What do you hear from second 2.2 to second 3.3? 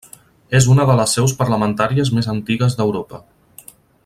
antigues d'Europa.